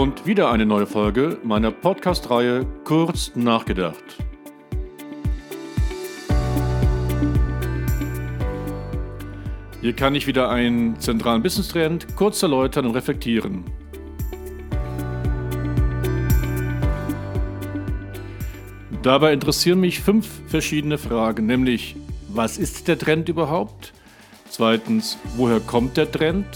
und 0.00 0.24
wieder 0.24 0.50
eine 0.50 0.64
neue 0.64 0.86
Folge 0.86 1.36
meiner 1.42 1.70
Podcast-Reihe 1.70 2.64
Kurz 2.84 3.32
nachgedacht. 3.34 4.02
Hier 9.82 9.92
kann 9.92 10.14
ich 10.14 10.26
wieder 10.26 10.48
einen 10.48 10.98
zentralen 10.98 11.42
Business-Trend 11.42 12.16
kurz 12.16 12.42
erläutern 12.42 12.86
und 12.86 12.94
reflektieren. 12.94 13.64
Dabei 19.02 19.34
interessieren 19.34 19.80
mich 19.80 20.00
fünf 20.00 20.26
verschiedene 20.46 20.96
Fragen, 20.96 21.44
nämlich 21.44 21.94
was 22.28 22.56
ist 22.56 22.88
der 22.88 22.98
Trend 22.98 23.28
überhaupt? 23.28 23.92
Zweitens, 24.48 25.18
woher 25.36 25.60
kommt 25.60 25.98
der 25.98 26.10
Trend? 26.10 26.46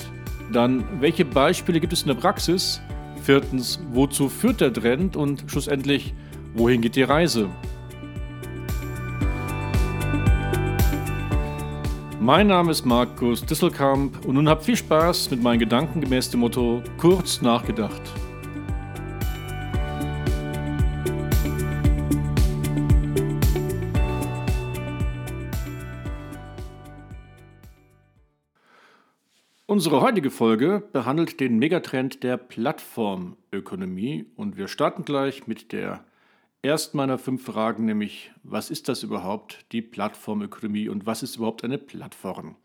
Dann, 0.50 0.86
welche 1.00 1.26
Beispiele 1.26 1.78
gibt 1.78 1.92
es 1.92 2.02
in 2.02 2.08
der 2.08 2.14
Praxis? 2.14 2.80
Viertens, 3.24 3.80
wozu 3.90 4.28
führt 4.28 4.60
der 4.60 4.70
Trend? 4.70 5.16
Und 5.16 5.44
schlussendlich, 5.46 6.12
wohin 6.52 6.82
geht 6.82 6.94
die 6.94 7.04
Reise? 7.04 7.48
Mein 12.20 12.48
Name 12.48 12.70
ist 12.70 12.84
Markus 12.84 13.42
Disselkamp 13.42 14.26
und 14.26 14.34
nun 14.34 14.46
habt 14.46 14.64
viel 14.64 14.76
Spaß 14.76 15.30
mit 15.30 15.42
meinen 15.42 15.58
Gedanken 15.58 16.02
gemäß 16.02 16.28
dem 16.28 16.40
Motto 16.40 16.82
kurz 16.98 17.40
nachgedacht. 17.40 18.02
Unsere 29.66 30.02
heutige 30.02 30.30
Folge 30.30 30.82
behandelt 30.92 31.40
den 31.40 31.58
Megatrend 31.58 32.22
der 32.22 32.36
Plattformökonomie 32.36 34.26
und 34.36 34.58
wir 34.58 34.68
starten 34.68 35.06
gleich 35.06 35.46
mit 35.46 35.72
der 35.72 36.04
ersten 36.60 36.98
meiner 36.98 37.16
fünf 37.16 37.46
Fragen, 37.46 37.86
nämlich 37.86 38.30
was 38.42 38.68
ist 38.68 38.90
das 38.90 39.02
überhaupt, 39.02 39.64
die 39.72 39.80
Plattformökonomie 39.80 40.90
und 40.90 41.06
was 41.06 41.22
ist 41.22 41.36
überhaupt 41.36 41.64
eine 41.64 41.78
Plattform? 41.78 42.56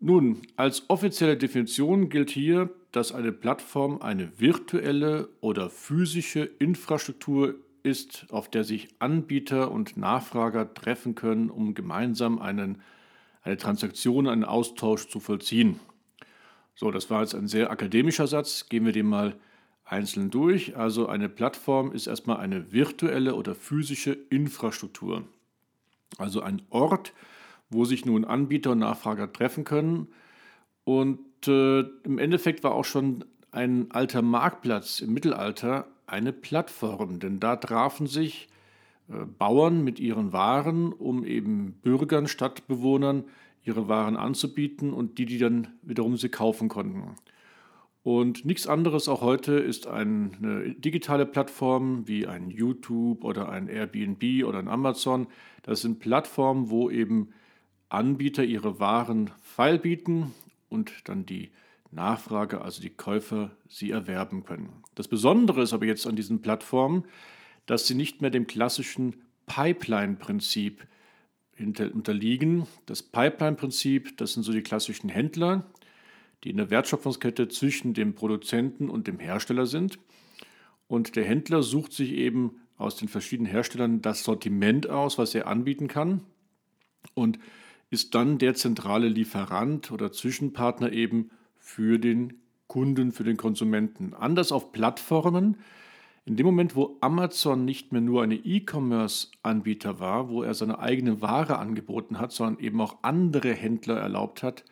Nun, 0.00 0.42
als 0.56 0.90
offizielle 0.90 1.38
Definition 1.38 2.10
gilt 2.10 2.28
hier, 2.28 2.68
dass 2.90 3.12
eine 3.12 3.32
Plattform 3.32 4.02
eine 4.02 4.38
virtuelle 4.38 5.30
oder 5.40 5.70
physische 5.70 6.44
Infrastruktur 6.58 7.54
ist, 7.82 8.26
auf 8.28 8.50
der 8.50 8.64
sich 8.64 8.88
Anbieter 8.98 9.70
und 9.70 9.96
Nachfrager 9.96 10.74
treffen 10.74 11.14
können, 11.14 11.48
um 11.48 11.72
gemeinsam 11.72 12.38
einen 12.38 12.82
eine 13.42 13.56
Transaktion, 13.56 14.28
einen 14.28 14.44
Austausch 14.44 15.08
zu 15.08 15.20
vollziehen. 15.20 15.80
So, 16.74 16.90
das 16.90 17.10
war 17.10 17.20
jetzt 17.22 17.34
ein 17.34 17.48
sehr 17.48 17.70
akademischer 17.70 18.26
Satz. 18.26 18.68
Gehen 18.68 18.84
wir 18.84 18.92
den 18.92 19.06
mal 19.06 19.36
einzeln 19.84 20.30
durch. 20.30 20.76
Also 20.76 21.06
eine 21.06 21.28
Plattform 21.28 21.92
ist 21.92 22.06
erstmal 22.06 22.38
eine 22.38 22.72
virtuelle 22.72 23.34
oder 23.34 23.54
physische 23.54 24.12
Infrastruktur. 24.30 25.24
Also 26.18 26.40
ein 26.40 26.62
Ort, 26.70 27.12
wo 27.70 27.84
sich 27.84 28.04
nun 28.04 28.24
Anbieter 28.24 28.72
und 28.72 28.78
Nachfrager 28.78 29.32
treffen 29.32 29.64
können. 29.64 30.08
Und 30.84 31.46
äh, 31.46 31.80
im 31.80 32.18
Endeffekt 32.18 32.64
war 32.64 32.72
auch 32.72 32.84
schon 32.84 33.24
ein 33.50 33.90
alter 33.90 34.22
Marktplatz 34.22 35.00
im 35.00 35.12
Mittelalter 35.12 35.86
eine 36.06 36.32
Plattform, 36.32 37.20
denn 37.20 37.40
da 37.40 37.56
trafen 37.56 38.06
sich 38.06 38.48
Bauern 39.38 39.84
mit 39.84 40.00
ihren 40.00 40.32
Waren, 40.32 40.92
um 40.92 41.24
eben 41.24 41.72
Bürgern, 41.82 42.26
Stadtbewohnern 42.26 43.24
ihre 43.64 43.88
Waren 43.88 44.16
anzubieten 44.16 44.92
und 44.92 45.18
die, 45.18 45.26
die 45.26 45.38
dann 45.38 45.68
wiederum 45.82 46.16
sie 46.16 46.28
kaufen 46.28 46.68
konnten. 46.68 47.16
Und 48.02 48.44
nichts 48.44 48.66
anderes 48.66 49.08
auch 49.08 49.20
heute 49.20 49.52
ist 49.52 49.86
eine 49.86 50.74
digitale 50.74 51.24
Plattform 51.24 52.08
wie 52.08 52.26
ein 52.26 52.50
YouTube 52.50 53.22
oder 53.22 53.48
ein 53.48 53.68
Airbnb 53.68 54.44
oder 54.44 54.58
ein 54.58 54.66
Amazon. 54.66 55.28
Das 55.62 55.82
sind 55.82 56.00
Plattformen, 56.00 56.68
wo 56.68 56.90
eben 56.90 57.28
Anbieter 57.88 58.42
ihre 58.42 58.80
Waren 58.80 59.30
feilbieten 59.40 60.32
und 60.68 61.08
dann 61.08 61.26
die 61.26 61.52
Nachfrage, 61.92 62.62
also 62.62 62.82
die 62.82 62.90
Käufer, 62.90 63.50
sie 63.68 63.90
erwerben 63.90 64.44
können. 64.44 64.70
Das 64.94 65.06
Besondere 65.06 65.62
ist 65.62 65.72
aber 65.72 65.84
jetzt 65.84 66.06
an 66.06 66.16
diesen 66.16 66.42
Plattformen, 66.42 67.04
dass 67.66 67.86
sie 67.86 67.94
nicht 67.94 68.20
mehr 68.20 68.30
dem 68.30 68.46
klassischen 68.46 69.22
Pipeline-Prinzip 69.46 70.86
unterliegen. 71.58 72.66
Das 72.86 73.02
Pipeline-Prinzip, 73.02 74.16
das 74.16 74.32
sind 74.32 74.42
so 74.42 74.52
die 74.52 74.62
klassischen 74.62 75.08
Händler, 75.08 75.66
die 76.44 76.50
in 76.50 76.56
der 76.56 76.70
Wertschöpfungskette 76.70 77.48
zwischen 77.48 77.94
dem 77.94 78.14
Produzenten 78.14 78.88
und 78.88 79.06
dem 79.06 79.18
Hersteller 79.18 79.66
sind. 79.66 79.98
Und 80.88 81.14
der 81.16 81.24
Händler 81.24 81.62
sucht 81.62 81.92
sich 81.92 82.12
eben 82.12 82.56
aus 82.76 82.96
den 82.96 83.08
verschiedenen 83.08 83.50
Herstellern 83.50 84.02
das 84.02 84.24
Sortiment 84.24 84.88
aus, 84.90 85.18
was 85.18 85.34
er 85.34 85.46
anbieten 85.46 85.88
kann 85.88 86.22
und 87.14 87.38
ist 87.90 88.14
dann 88.14 88.38
der 88.38 88.54
zentrale 88.54 89.08
Lieferant 89.08 89.90
oder 89.92 90.12
Zwischenpartner 90.12 90.92
eben 90.92 91.30
für 91.58 91.98
den 91.98 92.40
Kunden, 92.66 93.12
für 93.12 93.24
den 93.24 93.36
Konsumenten. 93.36 94.14
Anders 94.14 94.50
auf 94.50 94.72
Plattformen, 94.72 95.58
in 96.24 96.36
dem 96.36 96.46
Moment, 96.46 96.76
wo 96.76 96.96
Amazon 97.00 97.64
nicht 97.64 97.92
mehr 97.92 98.00
nur 98.00 98.22
eine 98.22 98.36
E-Commerce-Anbieter 98.36 99.98
war, 99.98 100.28
wo 100.28 100.42
er 100.42 100.54
seine 100.54 100.78
eigene 100.78 101.20
Ware 101.20 101.58
angeboten 101.58 102.20
hat, 102.20 102.30
sondern 102.32 102.62
eben 102.62 102.80
auch 102.80 102.98
andere 103.02 103.52
Händler 103.52 103.96
erlaubt 103.96 104.42
hat, 104.42 104.64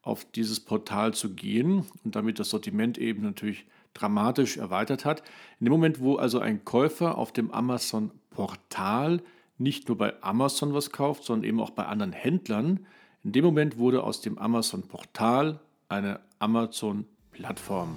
auf 0.00 0.24
dieses 0.24 0.60
Portal 0.60 1.12
zu 1.12 1.34
gehen 1.34 1.84
und 2.04 2.16
damit 2.16 2.38
das 2.38 2.50
Sortiment 2.50 2.96
eben 2.96 3.22
natürlich 3.22 3.66
dramatisch 3.92 4.56
erweitert 4.56 5.04
hat. 5.04 5.22
In 5.60 5.66
dem 5.66 5.72
Moment, 5.72 6.00
wo 6.00 6.16
also 6.16 6.40
ein 6.40 6.64
Käufer 6.64 7.18
auf 7.18 7.32
dem 7.32 7.50
Amazon-Portal 7.50 9.22
nicht 9.58 9.88
nur 9.88 9.98
bei 9.98 10.22
Amazon 10.22 10.74
was 10.74 10.90
kauft, 10.90 11.24
sondern 11.24 11.48
eben 11.48 11.60
auch 11.60 11.70
bei 11.70 11.86
anderen 11.86 12.12
Händlern, 12.12 12.86
in 13.22 13.32
dem 13.32 13.44
Moment 13.44 13.78
wurde 13.78 14.02
aus 14.02 14.20
dem 14.20 14.36
Amazon-Portal 14.36 15.60
eine 15.88 16.20
Amazon-Plattform. 16.38 17.96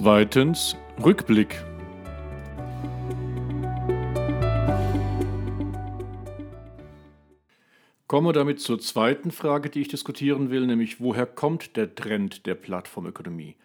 Zweitens 0.00 0.76
Rückblick. 1.04 1.60
Kommen 8.06 8.28
wir 8.28 8.32
damit 8.32 8.60
zur 8.60 8.78
zweiten 8.78 9.32
Frage, 9.32 9.70
die 9.70 9.80
ich 9.80 9.88
diskutieren 9.88 10.50
will, 10.50 10.68
nämlich 10.68 11.00
woher 11.00 11.26
kommt 11.26 11.76
der 11.76 11.96
Trend 11.96 12.46
der 12.46 12.54
Plattformökonomie? 12.54 13.56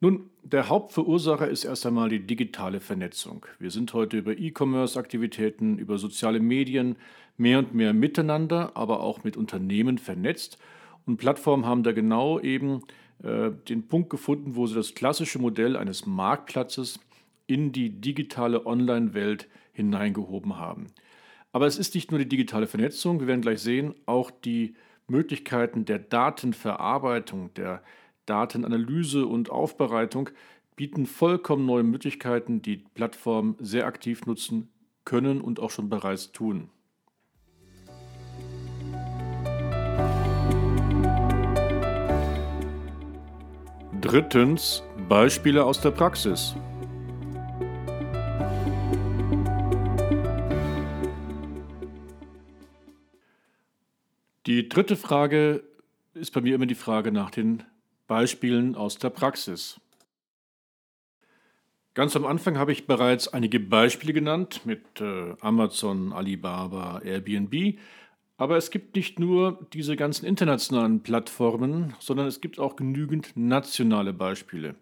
Nun, 0.00 0.30
der 0.42 0.68
Hauptverursacher 0.68 1.46
ist 1.46 1.62
erst 1.62 1.86
einmal 1.86 2.08
die 2.08 2.26
digitale 2.26 2.80
Vernetzung. 2.80 3.46
Wir 3.60 3.70
sind 3.70 3.94
heute 3.94 4.18
über 4.18 4.36
E-Commerce-Aktivitäten, 4.36 5.78
über 5.78 5.98
soziale 5.98 6.40
Medien 6.40 6.96
mehr 7.36 7.60
und 7.60 7.74
mehr 7.74 7.92
miteinander, 7.92 8.72
aber 8.74 8.98
auch 8.98 9.22
mit 9.22 9.36
Unternehmen 9.36 9.98
vernetzt. 9.98 10.58
Und 11.06 11.18
Plattformen 11.18 11.64
haben 11.64 11.84
da 11.84 11.92
genau 11.92 12.40
eben 12.40 12.82
äh, 13.22 13.50
den 13.68 13.88
Punkt 13.88 14.10
gefunden, 14.10 14.56
wo 14.56 14.66
sie 14.66 14.74
das 14.74 14.94
klassische 14.94 15.38
Modell 15.38 15.76
eines 15.76 16.06
Marktplatzes 16.06 17.00
in 17.46 17.72
die 17.72 18.00
digitale 18.00 18.66
Online-Welt 18.66 19.48
hineingehoben 19.72 20.56
haben. 20.56 20.86
Aber 21.52 21.66
es 21.66 21.78
ist 21.78 21.94
nicht 21.94 22.10
nur 22.10 22.18
die 22.18 22.28
digitale 22.28 22.66
Vernetzung, 22.66 23.20
wir 23.20 23.26
werden 23.26 23.40
gleich 23.40 23.60
sehen, 23.60 23.94
auch 24.06 24.30
die 24.30 24.74
Möglichkeiten 25.08 25.84
der 25.84 25.98
Datenverarbeitung, 25.98 27.52
der 27.54 27.82
Datenanalyse 28.26 29.26
und 29.26 29.50
Aufbereitung 29.50 30.30
bieten 30.76 31.06
vollkommen 31.06 31.66
neue 31.66 31.82
Möglichkeiten, 31.82 32.62
die 32.62 32.76
Plattformen 32.76 33.56
sehr 33.58 33.86
aktiv 33.86 34.24
nutzen 34.26 34.70
können 35.04 35.40
und 35.40 35.60
auch 35.60 35.70
schon 35.70 35.90
bereits 35.90 36.32
tun. 36.32 36.70
Drittens 44.00 44.82
Beispiele 45.10 45.62
aus 45.62 45.82
der 45.82 45.90
Praxis. 45.90 46.54
Die 54.46 54.70
dritte 54.70 54.96
Frage 54.96 55.62
ist 56.14 56.32
bei 56.32 56.40
mir 56.40 56.54
immer 56.54 56.64
die 56.64 56.74
Frage 56.74 57.12
nach 57.12 57.30
den 57.30 57.62
Beispielen 58.06 58.74
aus 58.74 58.96
der 58.96 59.10
Praxis. 59.10 59.78
Ganz 61.92 62.16
am 62.16 62.24
Anfang 62.24 62.56
habe 62.56 62.72
ich 62.72 62.86
bereits 62.86 63.28
einige 63.28 63.60
Beispiele 63.60 64.14
genannt 64.14 64.62
mit 64.64 65.02
äh, 65.02 65.34
Amazon, 65.40 66.14
Alibaba, 66.14 67.00
Airbnb. 67.04 67.78
Aber 68.40 68.56
es 68.56 68.70
gibt 68.70 68.96
nicht 68.96 69.20
nur 69.20 69.66
diese 69.74 69.96
ganzen 69.96 70.24
internationalen 70.24 71.02
Plattformen, 71.02 71.92
sondern 71.98 72.26
es 72.26 72.40
gibt 72.40 72.58
auch 72.58 72.74
genügend 72.74 73.32
nationale 73.34 74.14
Beispiele. 74.14 74.76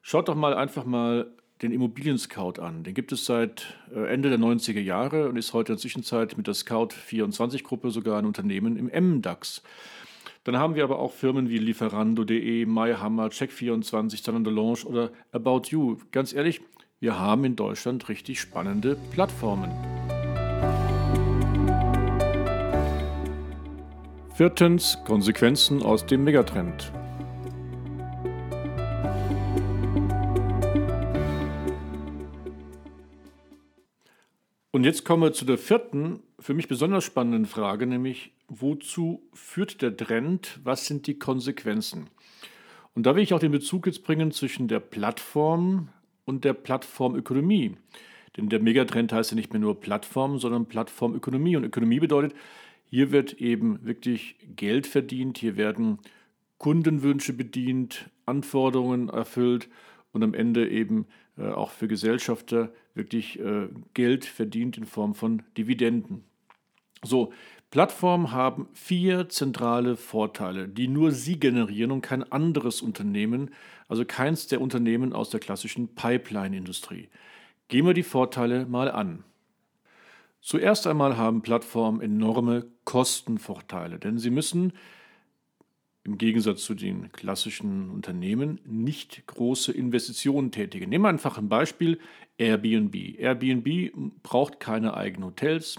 Schaut 0.00 0.28
doch 0.28 0.34
mal 0.34 0.54
einfach 0.54 0.86
mal 0.86 1.30
den 1.60 1.70
Immobilien-Scout 1.70 2.62
an. 2.62 2.82
Den 2.82 2.94
gibt 2.94 3.12
es 3.12 3.26
seit 3.26 3.76
äh, 3.94 4.10
Ende 4.10 4.30
der 4.30 4.38
90er 4.38 4.80
Jahre 4.80 5.28
und 5.28 5.36
ist 5.36 5.52
heute 5.52 5.72
in 5.72 5.76
der 5.76 5.82
Zwischenzeit 5.82 6.38
mit 6.38 6.46
der 6.46 6.54
Scout24-Gruppe 6.54 7.90
sogar 7.90 8.18
ein 8.18 8.24
Unternehmen 8.24 8.78
im 8.78 8.86
MDAX. 8.86 9.62
Dann 10.44 10.56
haben 10.56 10.74
wir 10.74 10.84
aber 10.84 10.98
auch 10.98 11.12
Firmen 11.12 11.50
wie 11.50 11.58
Lieferando.de, 11.58 12.64
MyHammer, 12.64 13.26
Check24, 13.26 14.22
Zalando 14.22 14.50
oder 14.86 15.10
About 15.30 15.64
You. 15.68 15.98
Ganz 16.10 16.32
ehrlich, 16.32 16.62
wir 17.00 17.18
haben 17.18 17.44
in 17.44 17.54
Deutschland 17.54 18.08
richtig 18.08 18.40
spannende 18.40 18.96
Plattformen. 19.10 19.93
Viertens 24.36 24.98
Konsequenzen 25.04 25.80
aus 25.84 26.06
dem 26.06 26.24
Megatrend. 26.24 26.90
Und 34.72 34.82
jetzt 34.82 35.04
kommen 35.04 35.22
wir 35.22 35.32
zu 35.32 35.44
der 35.44 35.56
vierten, 35.56 36.18
für 36.40 36.52
mich 36.52 36.66
besonders 36.66 37.04
spannenden 37.04 37.46
Frage, 37.46 37.86
nämlich 37.86 38.32
wozu 38.48 39.22
führt 39.32 39.80
der 39.82 39.96
Trend, 39.96 40.58
was 40.64 40.86
sind 40.86 41.06
die 41.06 41.16
Konsequenzen? 41.16 42.08
Und 42.96 43.06
da 43.06 43.14
will 43.14 43.22
ich 43.22 43.34
auch 43.34 43.38
den 43.38 43.52
Bezug 43.52 43.86
jetzt 43.86 44.02
bringen 44.02 44.32
zwischen 44.32 44.66
der 44.66 44.80
Plattform 44.80 45.90
und 46.24 46.42
der 46.42 46.54
Plattformökonomie. 46.54 47.76
Denn 48.36 48.48
der 48.48 48.58
Megatrend 48.58 49.12
heißt 49.12 49.30
ja 49.30 49.36
nicht 49.36 49.52
mehr 49.52 49.60
nur 49.60 49.80
Plattform, 49.80 50.40
sondern 50.40 50.66
Plattformökonomie. 50.66 51.54
Und 51.54 51.62
Ökonomie 51.62 52.00
bedeutet, 52.00 52.34
hier 52.94 53.10
wird 53.10 53.32
eben 53.40 53.84
wirklich 53.84 54.36
Geld 54.54 54.86
verdient, 54.86 55.38
hier 55.38 55.56
werden 55.56 55.98
Kundenwünsche 56.58 57.32
bedient, 57.32 58.08
Anforderungen 58.24 59.08
erfüllt 59.08 59.68
und 60.12 60.22
am 60.22 60.32
Ende 60.32 60.70
eben 60.70 61.08
äh, 61.36 61.48
auch 61.48 61.72
für 61.72 61.88
Gesellschafter 61.88 62.72
wirklich 62.94 63.40
äh, 63.40 63.66
Geld 63.94 64.24
verdient 64.24 64.78
in 64.78 64.84
Form 64.84 65.16
von 65.16 65.42
Dividenden. 65.58 66.22
So, 67.02 67.32
Plattformen 67.72 68.30
haben 68.30 68.68
vier 68.74 69.28
zentrale 69.28 69.96
Vorteile, 69.96 70.68
die 70.68 70.86
nur 70.86 71.10
sie 71.10 71.40
generieren 71.40 71.90
und 71.90 72.00
kein 72.00 72.22
anderes 72.22 72.80
Unternehmen, 72.80 73.50
also 73.88 74.04
keins 74.04 74.46
der 74.46 74.60
Unternehmen 74.60 75.12
aus 75.12 75.30
der 75.30 75.40
klassischen 75.40 75.96
Pipeline-Industrie. 75.96 77.08
Gehen 77.66 77.86
wir 77.86 77.94
die 77.94 78.04
Vorteile 78.04 78.66
mal 78.66 78.88
an. 78.88 79.24
Zuerst 80.44 80.86
einmal 80.86 81.16
haben 81.16 81.40
Plattformen 81.40 82.02
enorme 82.02 82.66
Kostenvorteile, 82.84 83.98
denn 83.98 84.18
sie 84.18 84.28
müssen 84.28 84.74
im 86.02 86.18
Gegensatz 86.18 86.64
zu 86.64 86.74
den 86.74 87.10
klassischen 87.12 87.88
Unternehmen 87.88 88.60
nicht 88.66 89.26
große 89.26 89.72
Investitionen 89.72 90.52
tätigen. 90.52 90.90
Nehmen 90.90 91.04
wir 91.04 91.08
einfach 91.08 91.38
ein 91.38 91.48
Beispiel 91.48 91.98
Airbnb. 92.36 92.94
Airbnb 93.18 93.94
braucht 94.22 94.60
keine 94.60 94.94
eigenen 94.98 95.28
Hotels, 95.28 95.76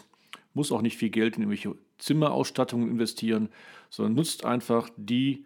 muss 0.56 0.72
auch 0.72 0.82
nicht 0.82 0.98
viel 0.98 1.12
Geld 1.12 1.36
in 1.36 1.44
irgendwelche 1.44 1.76
Zimmerausstattungen 2.00 2.90
investieren, 2.90 3.50
sondern 3.92 4.16
nutzt 4.16 4.46
einfach 4.46 4.90
die 4.98 5.46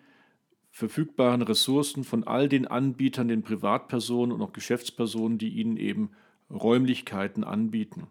verfügbaren 0.71 1.41
Ressourcen 1.41 2.05
von 2.05 2.23
all 2.23 2.47
den 2.47 2.67
Anbietern, 2.67 3.27
den 3.27 3.43
Privatpersonen 3.43 4.31
und 4.31 4.41
auch 4.41 4.53
Geschäftspersonen, 4.53 5.37
die 5.37 5.49
ihnen 5.49 5.75
eben 5.75 6.11
Räumlichkeiten 6.49 7.43
anbieten. 7.43 8.07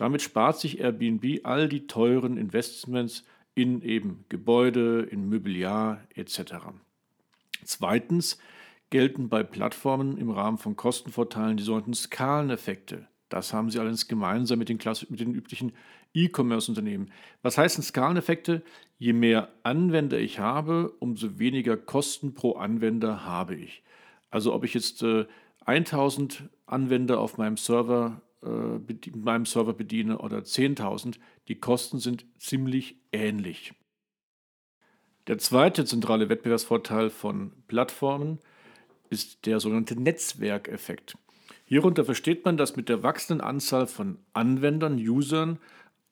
Damit 0.00 0.22
spart 0.22 0.58
sich 0.58 0.80
Airbnb 0.80 1.40
all 1.42 1.68
die 1.68 1.86
teuren 1.86 2.38
Investments 2.38 3.26
in 3.54 3.82
eben 3.82 4.24
Gebäude, 4.30 5.02
in 5.02 5.28
Mobiliar 5.28 6.00
etc. 6.14 6.54
Zweitens 7.66 8.38
gelten 8.88 9.28
bei 9.28 9.42
Plattformen 9.42 10.16
im 10.16 10.30
Rahmen 10.30 10.56
von 10.56 10.74
Kostenvorteilen 10.74 11.58
die 11.58 11.62
sogenannten 11.62 11.92
Skaleneffekte. 11.92 13.08
Das 13.28 13.52
haben 13.52 13.68
sie 13.68 13.78
allerdings 13.78 14.08
gemeinsam 14.08 14.58
mit 14.58 14.70
den, 14.70 14.78
mit 15.10 15.20
den 15.20 15.34
üblichen 15.34 15.72
E-Commerce-Unternehmen. 16.14 17.12
Was 17.42 17.58
heißen 17.58 17.84
Skaleneffekte? 17.84 18.62
Je 18.98 19.12
mehr 19.12 19.50
Anwender 19.64 20.18
ich 20.18 20.38
habe, 20.38 20.94
umso 20.98 21.38
weniger 21.38 21.76
Kosten 21.76 22.32
pro 22.32 22.52
Anwender 22.52 23.26
habe 23.26 23.54
ich. 23.54 23.82
Also 24.30 24.54
ob 24.54 24.64
ich 24.64 24.72
jetzt 24.72 25.02
äh, 25.02 25.26
1000 25.66 26.44
Anwender 26.64 27.20
auf 27.20 27.36
meinem 27.36 27.58
Server 27.58 28.22
äh, 28.42 29.10
meinem 29.14 29.46
Server 29.46 29.74
bediene 29.74 30.18
oder 30.18 30.38
10.000, 30.38 31.16
die 31.48 31.56
Kosten 31.56 31.98
sind 31.98 32.24
ziemlich 32.38 32.96
ähnlich. 33.12 33.74
Der 35.26 35.38
zweite 35.38 35.84
zentrale 35.84 36.28
Wettbewerbsvorteil 36.28 37.10
von 37.10 37.52
Plattformen 37.68 38.38
ist 39.10 39.46
der 39.46 39.60
sogenannte 39.60 40.00
Netzwerkeffekt. 40.00 41.16
Hierunter 41.64 42.04
versteht 42.04 42.44
man, 42.44 42.56
dass 42.56 42.76
mit 42.76 42.88
der 42.88 43.02
wachsenden 43.02 43.40
Anzahl 43.40 43.86
von 43.86 44.18
Anwendern, 44.32 44.96
Usern, 44.96 45.58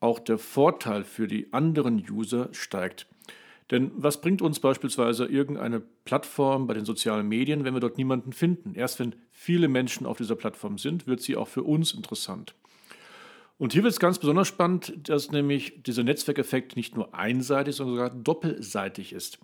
auch 0.00 0.20
der 0.20 0.38
Vorteil 0.38 1.02
für 1.02 1.26
die 1.26 1.52
anderen 1.52 2.04
User 2.08 2.48
steigt. 2.52 3.08
Denn 3.70 3.90
was 3.96 4.20
bringt 4.20 4.40
uns 4.40 4.60
beispielsweise 4.60 5.26
irgendeine 5.26 5.80
Plattform 5.80 6.66
bei 6.66 6.74
den 6.74 6.86
sozialen 6.86 7.28
Medien, 7.28 7.64
wenn 7.64 7.74
wir 7.74 7.80
dort 7.80 7.98
niemanden 7.98 8.32
finden? 8.32 8.74
Erst 8.74 8.98
wenn 8.98 9.14
viele 9.30 9.68
Menschen 9.68 10.06
auf 10.06 10.16
dieser 10.16 10.36
Plattform 10.36 10.78
sind, 10.78 11.06
wird 11.06 11.20
sie 11.20 11.36
auch 11.36 11.48
für 11.48 11.62
uns 11.62 11.92
interessant. 11.92 12.54
Und 13.58 13.72
hier 13.72 13.82
wird 13.82 13.92
es 13.92 14.00
ganz 14.00 14.18
besonders 14.18 14.48
spannend, 14.48 15.08
dass 15.08 15.32
nämlich 15.32 15.82
dieser 15.82 16.04
Netzwerkeffekt 16.04 16.76
nicht 16.76 16.94
nur 16.94 17.14
einseitig, 17.14 17.76
sondern 17.76 17.96
sogar 17.96 18.10
doppelseitig 18.10 19.12
ist. 19.12 19.38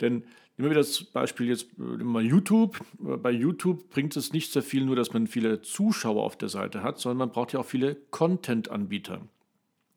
Denn 0.00 0.24
nehmen 0.56 0.70
wir 0.70 0.76
das 0.76 1.04
Beispiel 1.04 1.48
jetzt 1.48 1.68
äh, 1.78 2.02
mal 2.02 2.24
YouTube. 2.24 2.80
Bei 2.98 3.30
YouTube 3.30 3.88
bringt 3.90 4.16
es 4.16 4.32
nicht 4.32 4.52
sehr 4.52 4.62
viel 4.62 4.84
nur, 4.84 4.96
dass 4.96 5.12
man 5.12 5.28
viele 5.28 5.62
Zuschauer 5.62 6.22
auf 6.22 6.36
der 6.36 6.48
Seite 6.48 6.82
hat, 6.82 6.98
sondern 6.98 7.18
man 7.18 7.30
braucht 7.30 7.52
ja 7.52 7.60
auch 7.60 7.66
viele 7.66 7.94
Content-Anbieter. 8.10 9.22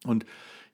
Und 0.04 0.26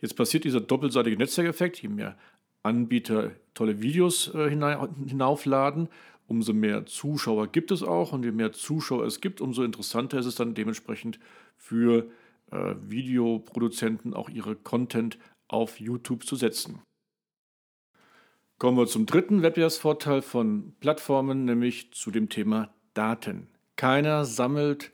jetzt 0.01 0.15
passiert 0.15 0.43
dieser 0.43 0.59
doppelseitige 0.59 1.17
Netzwerkeffekt. 1.17 1.81
Je 1.81 1.87
mehr 1.87 2.17
Anbieter 2.63 3.31
tolle 3.53 3.81
Videos 3.81 4.33
äh, 4.33 4.49
hinaufladen, 4.49 5.89
umso 6.27 6.53
mehr 6.53 6.85
Zuschauer 6.85 7.47
gibt 7.47 7.71
es 7.71 7.83
auch. 7.83 8.13
Und 8.13 8.23
je 8.23 8.31
mehr 8.31 8.53
Zuschauer 8.53 9.05
es 9.05 9.21
gibt, 9.21 9.41
umso 9.41 9.63
interessanter 9.63 10.19
ist 10.19 10.25
es 10.25 10.35
dann 10.35 10.55
dementsprechend 10.55 11.19
für 11.57 12.09
äh, 12.51 12.75
Videoproduzenten 12.87 14.13
auch 14.13 14.29
ihre 14.29 14.55
Content 14.55 15.17
auf 15.47 15.79
YouTube 15.79 16.25
zu 16.25 16.35
setzen. 16.35 16.81
Kommen 18.57 18.77
wir 18.77 18.87
zum 18.87 19.05
dritten 19.05 19.41
Wettbewerbsvorteil 19.41 20.21
von 20.21 20.73
Plattformen, 20.79 21.45
nämlich 21.45 21.91
zu 21.91 22.11
dem 22.11 22.29
Thema 22.29 22.73
Daten. 22.93 23.47
Keiner 23.75 24.23
sammelt 24.23 24.91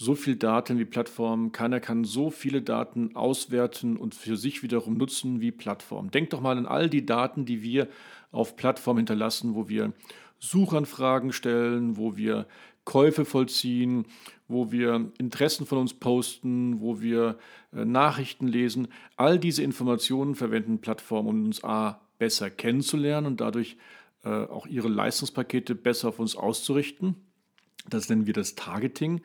so 0.00 0.14
viel 0.14 0.36
Daten 0.36 0.78
wie 0.78 0.84
Plattformen. 0.84 1.50
Keiner 1.50 1.80
kann 1.80 2.04
so 2.04 2.30
viele 2.30 2.62
Daten 2.62 3.16
auswerten 3.16 3.96
und 3.96 4.14
für 4.14 4.36
sich 4.36 4.62
wiederum 4.62 4.96
nutzen 4.96 5.40
wie 5.40 5.50
Plattformen. 5.50 6.12
Denkt 6.12 6.32
doch 6.32 6.40
mal 6.40 6.56
an 6.56 6.66
all 6.66 6.88
die 6.88 7.04
Daten, 7.04 7.44
die 7.44 7.62
wir 7.62 7.88
auf 8.30 8.54
Plattformen 8.54 8.98
hinterlassen, 8.98 9.56
wo 9.56 9.68
wir 9.68 9.92
Suchanfragen 10.38 11.32
stellen, 11.32 11.96
wo 11.96 12.16
wir 12.16 12.46
Käufe 12.84 13.24
vollziehen, 13.24 14.06
wo 14.46 14.70
wir 14.70 15.10
Interessen 15.18 15.66
von 15.66 15.78
uns 15.78 15.94
posten, 15.94 16.80
wo 16.80 17.00
wir 17.00 17.36
äh, 17.72 17.84
Nachrichten 17.84 18.46
lesen. 18.46 18.86
All 19.16 19.40
diese 19.40 19.64
Informationen 19.64 20.36
verwenden 20.36 20.80
Plattformen, 20.80 21.28
um 21.28 21.44
uns 21.46 21.64
A 21.64 22.00
besser 22.18 22.50
kennenzulernen 22.50 23.26
und 23.26 23.40
dadurch 23.40 23.76
äh, 24.22 24.28
auch 24.28 24.68
ihre 24.68 24.88
Leistungspakete 24.88 25.74
besser 25.74 26.10
auf 26.10 26.20
uns 26.20 26.36
auszurichten. 26.36 27.16
Das 27.90 28.08
nennen 28.08 28.26
wir 28.26 28.32
das 28.32 28.54
Targeting. 28.54 29.22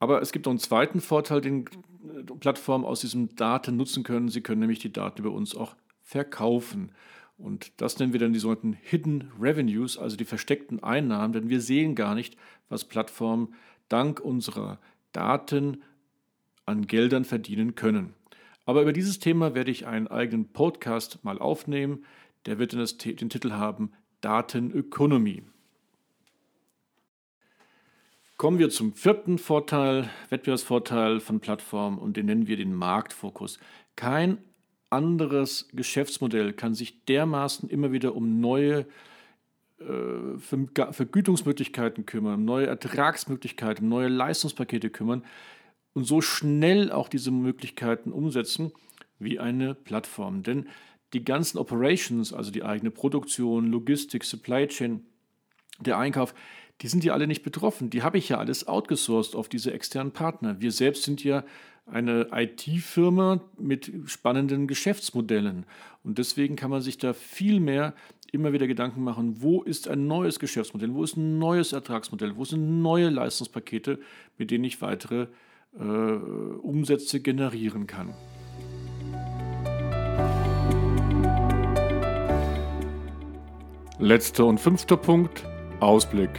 Aber 0.00 0.20
es 0.20 0.32
gibt 0.32 0.46
noch 0.46 0.50
einen 0.50 0.58
zweiten 0.58 1.00
Vorteil, 1.00 1.40
den 1.40 1.66
äh, 1.66 2.22
Plattformen 2.40 2.84
aus 2.84 3.02
diesen 3.02 3.36
Daten 3.36 3.76
nutzen 3.76 4.02
können. 4.02 4.28
Sie 4.28 4.40
können 4.40 4.60
nämlich 4.60 4.80
die 4.80 4.92
Daten 4.92 5.20
über 5.20 5.30
uns 5.30 5.54
auch 5.54 5.76
verkaufen. 6.02 6.90
Und 7.38 7.72
das 7.80 7.98
nennen 7.98 8.12
wir 8.12 8.20
dann 8.20 8.32
die 8.32 8.38
sogenannten 8.38 8.76
Hidden 8.82 9.30
Revenues, 9.40 9.96
also 9.96 10.16
die 10.16 10.24
versteckten 10.24 10.82
Einnahmen, 10.82 11.32
denn 11.32 11.48
wir 11.48 11.60
sehen 11.60 11.94
gar 11.94 12.14
nicht, 12.14 12.36
was 12.68 12.84
Plattformen 12.84 13.54
dank 13.88 14.20
unserer 14.20 14.78
Daten 15.12 15.82
an 16.66 16.86
Geldern 16.86 17.24
verdienen 17.24 17.74
können. 17.74 18.14
Aber 18.66 18.82
über 18.82 18.92
dieses 18.92 19.18
Thema 19.18 19.54
werde 19.54 19.70
ich 19.70 19.86
einen 19.86 20.06
eigenen 20.06 20.52
Podcast 20.52 21.24
mal 21.24 21.38
aufnehmen. 21.38 22.04
Der 22.46 22.58
wird 22.58 22.72
den 22.72 23.30
Titel 23.30 23.52
haben 23.52 23.92
Datenökonomie. 24.20 25.42
Kommen 28.40 28.58
wir 28.58 28.70
zum 28.70 28.94
vierten 28.94 29.36
Vorteil, 29.36 30.08
Wettbewerbsvorteil 30.30 31.20
von 31.20 31.40
Plattformen 31.40 31.98
und 31.98 32.16
den 32.16 32.24
nennen 32.24 32.46
wir 32.46 32.56
den 32.56 32.72
Marktfokus. 32.72 33.58
Kein 33.96 34.38
anderes 34.88 35.68
Geschäftsmodell 35.74 36.54
kann 36.54 36.72
sich 36.72 37.04
dermaßen 37.04 37.68
immer 37.68 37.92
wieder 37.92 38.16
um 38.16 38.40
neue 38.40 38.86
äh, 39.78 40.38
Vergütungsmöglichkeiten 40.38 42.06
kümmern, 42.06 42.46
neue 42.46 42.66
Ertragsmöglichkeiten, 42.66 43.86
neue 43.86 44.08
Leistungspakete 44.08 44.88
kümmern 44.88 45.22
und 45.92 46.04
so 46.04 46.22
schnell 46.22 46.90
auch 46.90 47.10
diese 47.10 47.32
Möglichkeiten 47.32 48.10
umsetzen 48.10 48.72
wie 49.18 49.38
eine 49.38 49.74
Plattform. 49.74 50.44
Denn 50.44 50.66
die 51.12 51.24
ganzen 51.24 51.58
Operations, 51.58 52.32
also 52.32 52.50
die 52.50 52.62
eigene 52.62 52.90
Produktion, 52.90 53.66
Logistik, 53.66 54.24
Supply 54.24 54.66
Chain, 54.66 55.04
der 55.78 55.98
Einkauf, 55.98 56.34
die 56.82 56.88
sind 56.88 57.04
ja 57.04 57.12
alle 57.12 57.26
nicht 57.26 57.42
betroffen. 57.42 57.90
Die 57.90 58.02
habe 58.02 58.18
ich 58.18 58.28
ja 58.28 58.38
alles 58.38 58.66
outgesourced 58.66 59.34
auf 59.36 59.48
diese 59.48 59.72
externen 59.72 60.12
Partner. 60.12 60.60
Wir 60.60 60.72
selbst 60.72 61.02
sind 61.02 61.22
ja 61.22 61.44
eine 61.86 62.28
IT-Firma 62.32 63.40
mit 63.58 63.92
spannenden 64.06 64.66
Geschäftsmodellen. 64.66 65.66
Und 66.04 66.18
deswegen 66.18 66.56
kann 66.56 66.70
man 66.70 66.80
sich 66.80 66.98
da 66.98 67.12
viel 67.12 67.60
mehr 67.60 67.94
immer 68.32 68.52
wieder 68.52 68.66
Gedanken 68.66 69.02
machen, 69.02 69.42
wo 69.42 69.62
ist 69.62 69.88
ein 69.88 70.06
neues 70.06 70.38
Geschäftsmodell, 70.38 70.94
wo 70.94 71.02
ist 71.02 71.16
ein 71.16 71.38
neues 71.38 71.72
Ertragsmodell, 71.72 72.36
wo 72.36 72.44
sind 72.44 72.80
neue 72.80 73.10
Leistungspakete, 73.10 73.98
mit 74.38 74.50
denen 74.50 74.64
ich 74.64 74.80
weitere 74.80 75.26
äh, 75.78 75.82
Umsätze 75.82 77.20
generieren 77.20 77.86
kann. 77.86 78.14
Letzter 83.98 84.46
und 84.46 84.58
fünfter 84.58 84.96
Punkt, 84.96 85.44
Ausblick. 85.80 86.30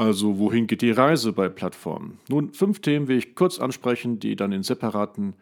Also 0.00 0.38
wohin 0.38 0.66
geht 0.66 0.80
die 0.80 0.92
Reise 0.92 1.34
bei 1.34 1.50
Plattformen? 1.50 2.20
Nun, 2.26 2.54
fünf 2.54 2.80
Themen 2.80 3.06
will 3.06 3.18
ich 3.18 3.34
kurz 3.34 3.58
ansprechen, 3.58 4.18
die 4.18 4.34
dann 4.34 4.50
in 4.50 4.62
separaten 4.62 5.34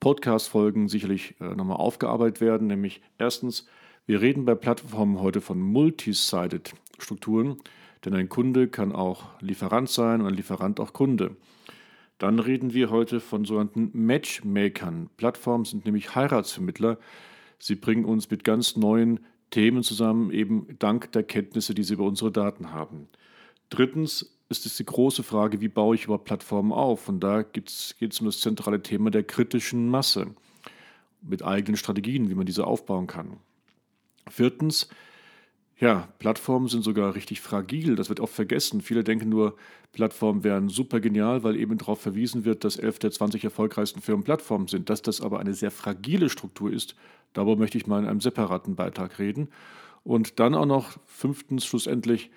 Podcast-Folgen 0.00 0.88
sicherlich 0.88 1.34
äh, 1.42 1.54
nochmal 1.54 1.76
aufgearbeitet 1.76 2.40
werden. 2.40 2.68
Nämlich 2.68 3.02
erstens, 3.18 3.66
wir 4.06 4.22
reden 4.22 4.46
bei 4.46 4.54
Plattformen 4.54 5.20
heute 5.20 5.42
von 5.42 5.60
Multisided 5.60 6.72
Strukturen, 6.98 7.58
denn 8.02 8.14
ein 8.14 8.30
Kunde 8.30 8.68
kann 8.68 8.92
auch 8.92 9.26
Lieferant 9.42 9.90
sein 9.90 10.22
und 10.22 10.28
ein 10.28 10.34
Lieferant 10.36 10.80
auch 10.80 10.94
Kunde. 10.94 11.36
Dann 12.16 12.38
reden 12.38 12.72
wir 12.72 12.88
heute 12.88 13.20
von 13.20 13.44
sogenannten 13.44 13.90
Matchmakern. 13.92 15.10
Plattformen 15.18 15.66
sind 15.66 15.84
nämlich 15.84 16.14
Heiratsvermittler. 16.14 16.96
Sie 17.58 17.74
bringen 17.74 18.06
uns 18.06 18.30
mit 18.30 18.42
ganz 18.42 18.74
neuen 18.74 19.20
Themen 19.50 19.82
zusammen, 19.82 20.30
eben 20.30 20.66
dank 20.78 21.12
der 21.12 21.24
Kenntnisse, 21.24 21.74
die 21.74 21.82
sie 21.82 21.92
über 21.92 22.04
unsere 22.04 22.32
Daten 22.32 22.72
haben. 22.72 23.08
Drittens 23.70 24.34
ist 24.48 24.66
es 24.66 24.76
die 24.76 24.84
große 24.84 25.22
Frage, 25.22 25.60
wie 25.60 25.68
baue 25.68 25.94
ich 25.94 26.04
überhaupt 26.04 26.24
Plattformen 26.24 26.72
auf? 26.72 27.08
Und 27.08 27.20
da 27.20 27.42
geht 27.42 27.68
es 27.68 28.20
um 28.20 28.26
das 28.26 28.40
zentrale 28.40 28.82
Thema 28.82 29.10
der 29.10 29.24
kritischen 29.24 29.88
Masse 29.88 30.28
mit 31.20 31.42
eigenen 31.42 31.76
Strategien, 31.76 32.30
wie 32.30 32.34
man 32.34 32.46
diese 32.46 32.66
aufbauen 32.66 33.06
kann. 33.06 33.38
Viertens, 34.28 34.88
ja, 35.78 36.08
Plattformen 36.18 36.68
sind 36.68 36.82
sogar 36.82 37.14
richtig 37.14 37.40
fragil. 37.40 37.94
Das 37.94 38.08
wird 38.08 38.20
oft 38.20 38.34
vergessen. 38.34 38.80
Viele 38.80 39.04
denken 39.04 39.28
nur, 39.28 39.56
Plattformen 39.92 40.42
wären 40.42 40.68
super 40.68 40.98
genial, 40.98 41.44
weil 41.44 41.56
eben 41.56 41.78
darauf 41.78 42.00
verwiesen 42.00 42.44
wird, 42.44 42.64
dass 42.64 42.76
11 42.76 42.98
der 42.98 43.10
20 43.12 43.44
erfolgreichsten 43.44 44.00
Firmen 44.00 44.24
Plattformen 44.24 44.66
sind. 44.66 44.90
Dass 44.90 45.02
das 45.02 45.20
aber 45.20 45.38
eine 45.38 45.54
sehr 45.54 45.70
fragile 45.70 46.30
Struktur 46.30 46.72
ist, 46.72 46.96
darüber 47.32 47.56
möchte 47.56 47.78
ich 47.78 47.86
mal 47.86 48.02
in 48.02 48.08
einem 48.08 48.20
separaten 48.20 48.74
Beitrag 48.74 49.18
reden. 49.18 49.48
Und 50.02 50.40
dann 50.40 50.54
auch 50.54 50.66
noch 50.66 50.98
fünftens 51.04 51.64
schlussendlich, 51.64 52.30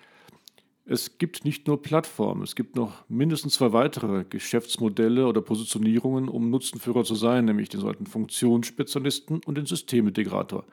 es 0.85 1.17
gibt 1.17 1.45
nicht 1.45 1.67
nur 1.67 1.81
Plattformen, 1.81 2.43
es 2.43 2.55
gibt 2.55 2.75
noch 2.75 3.07
mindestens 3.07 3.53
zwei 3.55 3.71
weitere 3.71 4.23
Geschäftsmodelle 4.23 5.27
oder 5.27 5.41
Positionierungen, 5.41 6.27
um 6.27 6.49
Nutzenführer 6.49 7.03
zu 7.03 7.15
sein, 7.15 7.45
nämlich 7.45 7.69
den 7.69 7.79
sogenannten 7.79 8.07
Funktionsspezialisten 8.07 9.41
und 9.45 9.57
den 9.57 9.65
Systemintegrator. 9.65 10.65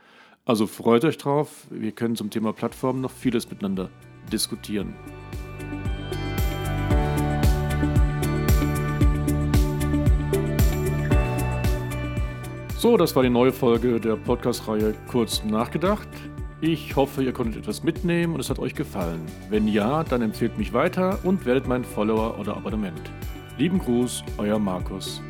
Also 0.45 0.67
freut 0.67 1.05
euch 1.05 1.19
drauf, 1.19 1.67
wir 1.71 1.93
können 1.93 2.17
zum 2.17 2.31
Thema 2.31 2.53
Plattformen 2.53 3.03
noch 3.03 3.11
vieles 3.11 3.51
miteinander 3.51 3.91
diskutieren. 4.33 4.95
So, 12.79 12.97
das 12.97 13.15
war 13.15 13.25
die 13.25 13.29
neue 13.29 13.53
Folge 13.53 14.01
der 14.01 14.17
Podcast-Reihe 14.17 14.95
Kurz 15.09 15.45
nachgedacht. 15.45 16.09
Ich 16.61 16.97
hoffe, 16.97 17.23
ihr 17.23 17.33
konntet 17.33 17.63
etwas 17.63 17.85
mitnehmen 17.85 18.35
und 18.35 18.41
es 18.41 18.51
hat 18.51 18.59
euch 18.59 18.75
gefallen. 18.75 19.21
Wenn 19.49 19.69
ja, 19.69 20.03
dann 20.03 20.23
empfehlt 20.23 20.59
mich 20.59 20.73
weiter 20.73 21.21
und 21.23 21.47
werdet 21.47 21.69
mein 21.69 21.85
Follower 21.85 22.37
oder 22.37 22.57
Abonnement. 22.57 23.01
Lieben 23.59 23.79
Gruß, 23.79 24.25
euer 24.39 24.59
Markus. 24.59 25.23